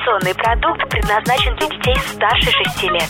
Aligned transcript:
Информационный 0.00 0.34
продукт 0.34 0.88
предназначен 0.88 1.54
для 1.56 1.66
детей 1.68 1.94
старше 2.14 2.50
6 2.50 2.82
лет. 2.84 3.08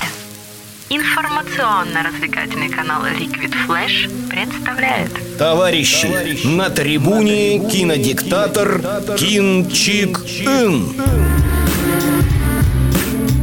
Информационно-развлекательный 0.89 2.69
канал 2.69 3.05
Liquid 3.05 3.55
Flash 3.69 4.29
представляет 4.29 5.39
Товарищи, 5.39 6.45
на 6.47 6.69
трибуне 6.69 7.61
кинодиктатор 7.71 8.81
Кин 9.17 9.71
Чик 9.71 10.19
Ин. 10.41 10.97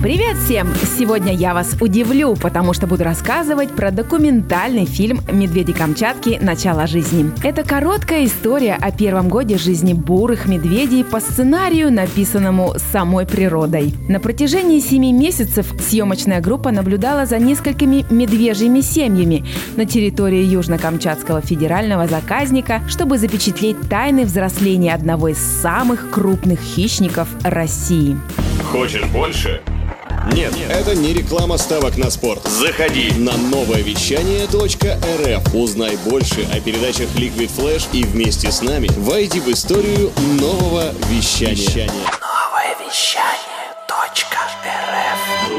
Привет 0.07 0.37
всем! 0.37 0.73
Сегодня 0.97 1.33
я 1.33 1.53
вас 1.53 1.75
удивлю, 1.81 2.37
потому 2.37 2.71
что 2.71 2.87
буду 2.87 3.03
рассказывать 3.03 3.71
про 3.71 3.91
документальный 3.91 4.85
фильм 4.85 5.19
«Медведи 5.29 5.73
Камчатки. 5.73 6.39
Начало 6.41 6.87
жизни». 6.87 7.29
Это 7.43 7.65
короткая 7.65 8.23
история 8.23 8.75
о 8.75 8.93
первом 8.93 9.27
годе 9.27 9.57
жизни 9.57 9.91
бурых 9.91 10.45
медведей 10.45 11.03
по 11.03 11.19
сценарию, 11.19 11.91
написанному 11.91 12.75
самой 12.93 13.25
природой. 13.25 13.93
На 14.07 14.21
протяжении 14.21 14.79
семи 14.79 15.11
месяцев 15.11 15.73
съемочная 15.77 16.39
группа 16.39 16.71
наблюдала 16.71 17.25
за 17.25 17.37
несколькими 17.37 18.05
медвежьими 18.09 18.79
семьями 18.79 19.43
на 19.75 19.83
территории 19.85 20.45
Южно-Камчатского 20.45 21.45
федерального 21.45 22.07
заказника, 22.07 22.81
чтобы 22.87 23.17
запечатлеть 23.17 23.89
тайны 23.89 24.23
взросления 24.23 24.93
одного 24.93 25.27
из 25.27 25.37
самых 25.37 26.09
крупных 26.11 26.61
хищников 26.61 27.27
России. 27.43 28.15
Хочешь 28.71 29.03
больше? 29.07 29.59
Нет, 30.33 30.53
это 30.69 30.95
не 30.95 31.13
реклама 31.13 31.57
ставок 31.57 31.97
на 31.97 32.09
спорт. 32.09 32.45
Заходи. 32.47 33.11
На 33.17 33.37
новое 33.37 33.81
вещание 33.81 34.45
.рф. 34.45 35.53
Узнай 35.53 35.97
больше 35.97 36.47
о 36.53 36.59
передачах 36.59 37.09
Liquid 37.15 37.49
Flash 37.55 37.87
и 37.93 38.03
вместе 38.03 38.51
с 38.51 38.61
нами 38.61 38.89
войди 38.97 39.39
в 39.39 39.47
историю 39.49 40.11
нового 40.39 40.93
вещания. 41.09 41.89
Новое 41.89 42.75
вещание. 42.87 43.47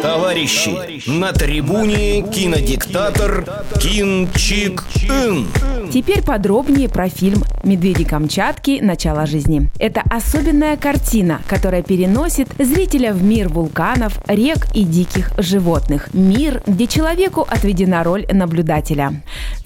Товарищи, 0.02 1.08
на 1.08 1.32
трибуне 1.32 2.22
кинодиктатор 2.22 3.64
Кин 3.80 4.28
Чик 4.32 4.84
Ин. 5.08 5.48
Теперь 5.90 6.22
подробнее 6.22 6.86
про 6.86 7.08
фильм 7.08 7.44
«Медведи 7.64 8.04
Камчатки. 8.04 8.78
Начало 8.82 9.24
жизни». 9.24 9.70
Это 9.78 10.02
особенная 10.10 10.76
картина, 10.76 11.40
которая 11.48 11.82
переносит 11.82 12.48
зрителя 12.58 13.14
в 13.14 13.22
мир 13.22 13.48
вулканов, 13.48 14.20
рек 14.28 14.66
и 14.74 14.84
диких 14.84 15.32
животных. 15.38 16.10
Мир, 16.12 16.62
где 16.66 16.86
человеку 16.86 17.46
отведена 17.48 18.04
роль 18.04 18.26
наблюдателя. 18.30 19.14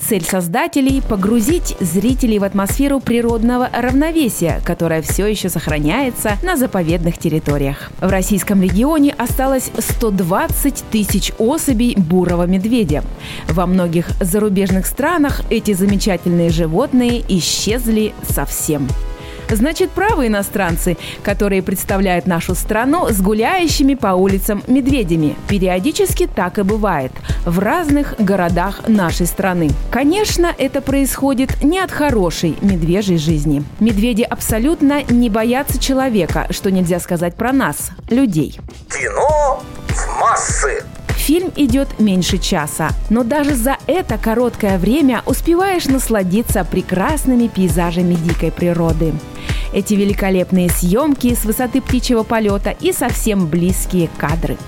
Цель 0.08 0.25
создателей– 0.25 1.00
погрузить 1.08 1.77
зрителей 1.81 2.39
в 2.39 2.45
атмосферу 2.45 2.98
природного 3.00 3.70
равновесия, 3.72 4.61
которое 4.64 5.00
все 5.00 5.27
еще 5.27 5.48
сохраняется 5.48 6.39
на 6.42 6.56
заповедных 6.56 7.19
территориях. 7.19 7.91
В 8.00 8.11
российском 8.11 8.61
регионе 8.62 9.14
осталось 9.17 9.70
120 9.77 10.84
тысяч 10.91 11.33
особей 11.39 11.94
бурого 11.97 12.44
медведя. 12.47 13.05
Во 13.48 13.67
многих 13.67 14.09
зарубежных 14.20 14.86
странах 14.86 15.42
эти 15.50 15.72
замечательные 15.72 16.50
животные 16.50 17.22
исчезли 17.28 18.12
совсем. 18.28 18.89
Значит, 19.53 19.91
правы 19.91 20.28
иностранцы, 20.28 20.97
которые 21.22 21.62
представляют 21.62 22.27
нашу 22.27 22.55
страну 22.55 23.08
с 23.11 23.20
гуляющими 23.20 23.94
по 23.94 24.09
улицам 24.09 24.62
медведями. 24.67 25.36
Периодически 25.48 26.27
так 26.27 26.59
и 26.59 26.62
бывает 26.62 27.12
в 27.44 27.59
разных 27.59 28.14
городах 28.19 28.89
нашей 28.89 29.27
страны. 29.27 29.70
Конечно, 29.91 30.53
это 30.56 30.81
происходит 30.81 31.62
не 31.62 31.78
от 31.78 31.91
хорошей 31.91 32.56
медвежьей 32.62 33.19
жизни. 33.19 33.64
Медведи 33.78 34.22
абсолютно 34.22 35.03
не 35.05 35.28
боятся 35.28 35.78
человека, 35.78 36.47
что 36.50 36.70
нельзя 36.70 36.98
сказать 36.98 37.34
про 37.34 37.53
нас, 37.53 37.91
людей. 38.09 38.59
Кино 38.89 39.62
в 39.89 40.20
массы. 40.20 40.83
Фильм 41.23 41.53
идет 41.55 42.01
меньше 42.01 42.37
часа, 42.39 42.91
но 43.09 43.23
даже 43.23 43.55
за 43.55 43.77
это 43.87 44.19
короткое 44.19 44.77
время 44.77 45.23
успеваешь 45.25 45.84
насладиться 45.84 46.65
прекрасными 46.65 47.47
пейзажами 47.47 48.15
дикой 48.15 48.50
природы. 48.50 49.15
Эти 49.72 49.94
великолепные 49.94 50.69
съемки 50.69 51.33
с 51.33 51.44
высоты 51.44 51.81
птичьего 51.81 52.25
полета 52.25 52.71
и 52.71 52.93
совсем 52.93 53.47
близкие 53.47 54.10
кадры– 54.19 54.59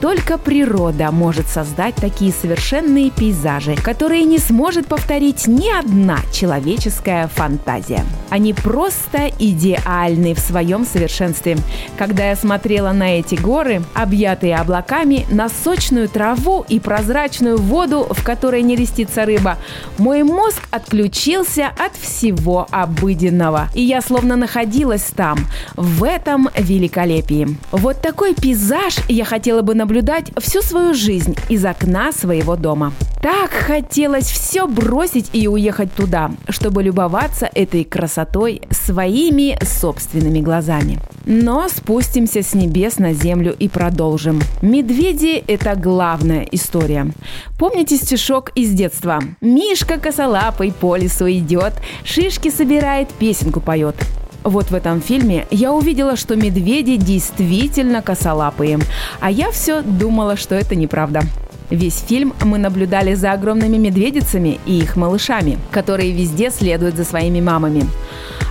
только 0.00 0.38
природа 0.38 1.10
может 1.10 1.46
создать 1.48 1.94
такие 1.94 2.32
совершенные 2.32 3.10
пейзажи, 3.10 3.76
которые 3.76 4.24
не 4.24 4.38
сможет 4.38 4.86
повторить 4.86 5.46
ни 5.46 5.68
одна 5.68 6.20
человеческая 6.32 7.28
фантазия. 7.28 8.04
Они 8.30 8.54
просто 8.54 9.30
идеальны 9.38 10.34
в 10.34 10.38
своем 10.38 10.86
совершенстве. 10.86 11.58
Когда 11.98 12.30
я 12.30 12.36
смотрела 12.36 12.92
на 12.92 13.18
эти 13.18 13.34
горы, 13.34 13.82
объятые 13.94 14.56
облаками, 14.56 15.26
на 15.30 15.48
сочную 15.48 16.08
траву 16.08 16.64
и 16.66 16.80
прозрачную 16.80 17.58
воду, 17.58 18.06
в 18.10 18.24
которой 18.24 18.62
не 18.62 18.76
листится 18.76 19.26
рыба, 19.26 19.58
мой 19.98 20.22
мозг 20.22 20.62
отключился 20.70 21.66
от 21.78 21.94
всего 21.96 22.66
обыденного. 22.70 23.68
И 23.74 23.82
я 23.82 24.00
словно 24.00 24.36
находилась 24.36 25.08
там, 25.14 25.38
в 25.74 26.04
этом 26.04 26.48
великолепии. 26.56 27.58
Вот 27.70 28.00
такой 28.00 28.34
пейзаж 28.34 28.98
я 29.08 29.24
хотела 29.24 29.60
бы 29.62 29.74
наблюдать 29.74 29.89
наблюдать 29.90 30.30
всю 30.38 30.62
свою 30.62 30.94
жизнь 30.94 31.34
из 31.48 31.64
окна 31.64 32.12
своего 32.12 32.54
дома. 32.54 32.92
Так 33.20 33.50
хотелось 33.50 34.30
все 34.30 34.68
бросить 34.68 35.30
и 35.32 35.48
уехать 35.48 35.92
туда, 35.92 36.30
чтобы 36.48 36.84
любоваться 36.84 37.50
этой 37.52 37.82
красотой 37.82 38.62
своими 38.70 39.58
собственными 39.64 40.38
глазами. 40.38 41.00
Но 41.26 41.68
спустимся 41.68 42.42
с 42.44 42.54
небес 42.54 42.98
на 42.98 43.14
землю 43.14 43.52
и 43.58 43.68
продолжим. 43.68 44.40
Медведи– 44.62 45.42
это 45.48 45.74
главная 45.74 46.46
история. 46.52 47.08
Помните 47.58 47.96
стишок 47.96 48.52
из 48.54 48.70
детства? 48.70 49.18
«Мишка 49.40 49.98
косолапый 49.98 50.72
по 50.72 50.94
лесу 50.94 51.28
идет, 51.28 51.72
шишки 52.04 52.48
собирает, 52.48 53.08
песенку 53.08 53.60
поет». 53.60 53.96
Вот 54.42 54.70
в 54.70 54.74
этом 54.74 55.02
фильме 55.02 55.46
я 55.50 55.72
увидела, 55.72 56.16
что 56.16 56.34
медведи 56.34 56.96
действительно 56.96 58.00
косолапые, 58.00 58.78
а 59.20 59.30
я 59.30 59.50
все 59.50 59.82
думала, 59.82 60.36
что 60.36 60.54
это 60.54 60.74
неправда. 60.74 61.22
Весь 61.68 62.00
фильм 62.00 62.34
мы 62.42 62.58
наблюдали 62.58 63.14
за 63.14 63.32
огромными 63.32 63.76
медведицами 63.76 64.58
и 64.66 64.78
их 64.78 64.96
малышами, 64.96 65.58
которые 65.70 66.10
везде 66.10 66.50
следуют 66.50 66.96
за 66.96 67.04
своими 67.04 67.40
мамами. 67.40 67.86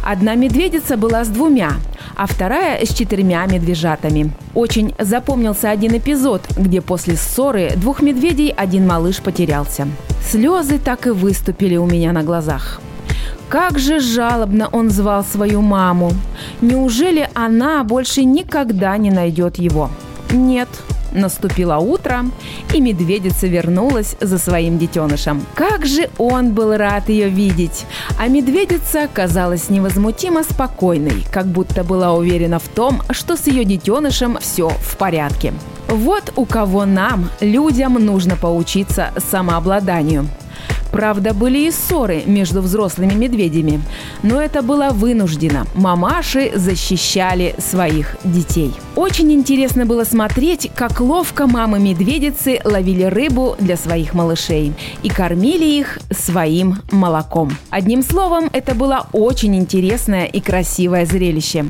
Одна 0.06 0.36
медведица 0.36 0.96
была 0.96 1.26
с 1.26 1.28
двумя, 1.28 1.74
а 2.16 2.28
вторая 2.28 2.86
с 2.86 2.94
четырьмя 2.94 3.46
медвежатами. 3.46 4.32
Очень 4.54 4.94
запомнился 4.98 5.70
один 5.70 5.98
эпизод, 5.98 6.42
где 6.56 6.82
после 6.82 7.18
ссоры 7.18 7.74
двух 7.76 8.02
медведей 8.02 8.54
один 8.56 8.88
малыш 8.88 9.22
потерялся. 9.22 9.88
Слезы 10.26 10.80
так 10.80 11.08
и 11.08 11.10
выступили 11.10 11.76
у 11.76 11.86
меня 11.86 12.14
на 12.14 12.24
глазах. 12.24 12.80
Как 13.50 13.80
же 13.80 14.00
жалобно 14.00 14.70
он 14.72 14.90
звал 14.90 15.24
свою 15.24 15.62
маму. 15.62 16.12
Неужели 16.62 17.30
она 17.34 17.84
больше 17.84 18.24
никогда 18.24 18.96
не 18.98 19.10
найдет 19.10 19.58
его? 19.58 19.90
Нет, 20.32 20.70
Наступило 21.12 21.78
утро, 21.78 22.26
и 22.74 22.82
медведица 22.82 23.48
вернулась 23.48 24.16
за 24.22 24.38
своим 24.38 24.78
детенышем. 24.78 25.44
Как 25.56 25.86
же 25.86 26.10
он 26.18 26.54
был 26.54 26.78
рад 26.78 27.10
ее 27.10 27.30
видеть! 27.30 27.86
А 28.20 28.28
медведица 28.28 29.08
казалась 29.12 29.70
невозмутимо 29.70 30.44
спокойной, 30.44 31.26
как 31.32 31.48
будто 31.48 31.84
была 31.84 32.14
уверена 32.14 32.60
в 32.60 32.68
том, 32.68 33.02
что 33.10 33.36
с 33.36 33.48
ее 33.48 33.66
детенышем 33.66 34.38
все 34.40 34.70
в 34.70 34.98
порядке. 34.98 35.54
Вот 35.88 36.34
у 36.36 36.46
кого 36.46 36.86
нам, 36.86 37.30
людям, 37.42 37.94
нужно 37.94 38.36
поучиться 38.36 39.12
самообладанию. 39.18 40.28
Правда, 40.92 41.34
были 41.34 41.68
и 41.68 41.72
ссоры 41.72 42.24
между 42.26 42.62
взрослыми 42.62 43.14
медведями, 43.14 43.82
но 44.24 44.42
это 44.42 44.62
было 44.62 44.90
вынуждено. 44.92 45.66
Мамаши 45.76 46.52
защищали 46.56 47.56
своих 47.60 48.16
детей. 48.24 48.74
Очень 49.00 49.32
интересно 49.32 49.86
было 49.86 50.04
смотреть, 50.04 50.70
как 50.76 51.00
ловко 51.00 51.48
мамы-медведицы 51.48 52.60
ловили 52.66 53.04
рыбу 53.04 53.56
для 53.58 53.78
своих 53.78 54.14
малышей 54.14 54.74
и 55.04 55.08
кормили 55.08 55.64
их 55.64 56.00
своим 56.12 56.80
молоком. 56.92 57.50
Одним 57.70 58.04
словом, 58.04 58.50
это 58.52 58.76
было 58.76 59.08
очень 59.14 59.56
интересное 59.56 60.26
и 60.26 60.42
красивое 60.42 61.06
зрелище. 61.06 61.64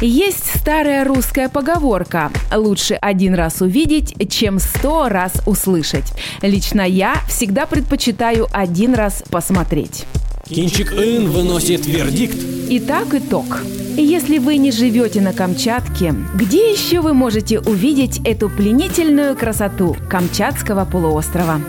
Есть 0.00 0.58
старая 0.58 1.04
русская 1.04 1.50
поговорка 1.50 2.32
«Лучше 2.50 2.94
один 2.94 3.34
раз 3.34 3.60
увидеть, 3.60 4.14
чем 4.32 4.58
сто 4.58 5.10
раз 5.10 5.32
услышать». 5.44 6.14
Лично 6.40 6.80
я 6.80 7.16
всегда 7.28 7.66
предпочитаю 7.66 8.48
один 8.52 8.94
раз 8.94 9.22
посмотреть. 9.30 10.06
Кинчик 10.48 10.94
Ин 10.94 11.28
выносит 11.28 11.84
вердикт. 11.84 12.38
Итак, 12.70 13.12
итог. 13.12 13.58
Если 13.96 14.38
вы 14.38 14.56
не 14.56 14.72
живете 14.72 15.20
на 15.20 15.32
Камчатке, 15.32 16.14
где 16.34 16.72
еще 16.72 17.00
вы 17.00 17.14
можете 17.14 17.60
увидеть 17.60 18.20
эту 18.24 18.48
пленительную 18.48 19.36
красоту 19.36 19.96
Камчатского 20.10 20.84
полуострова? 20.84 21.60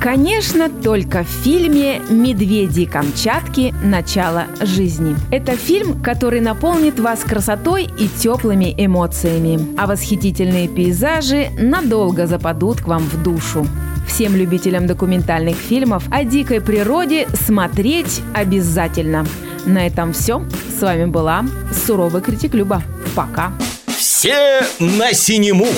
Конечно, 0.00 0.70
только 0.70 1.22
в 1.22 1.28
фильме 1.28 2.00
«Медведи 2.08 2.86
Камчатки. 2.86 3.74
Начало 3.84 4.46
жизни». 4.62 5.16
Это 5.30 5.56
фильм, 5.56 6.00
который 6.02 6.40
наполнит 6.40 6.98
вас 6.98 7.20
красотой 7.20 7.84
и 7.98 8.08
теплыми 8.08 8.74
эмоциями, 8.78 9.74
а 9.76 9.86
восхитительные 9.86 10.68
пейзажи 10.68 11.48
надолго 11.58 12.26
западут 12.26 12.80
к 12.80 12.88
вам 12.88 13.02
в 13.02 13.22
душу. 13.22 13.66
Всем 14.08 14.34
любителям 14.34 14.86
документальных 14.86 15.56
фильмов 15.56 16.04
о 16.10 16.24
дикой 16.24 16.62
природе 16.62 17.26
смотреть 17.34 18.22
обязательно. 18.32 19.26
На 19.66 19.86
этом 19.86 20.12
все. 20.12 20.42
С 20.76 20.82
вами 20.82 21.06
была 21.06 21.42
суровый 21.72 22.20
критик 22.20 22.52
Люба. 22.52 22.82
Пока. 23.14 23.50
Все 23.86 24.60
на 24.78 25.14
синему! 25.14 25.68